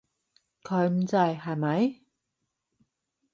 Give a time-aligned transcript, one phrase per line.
[0.63, 2.01] 佢唔制，係咪？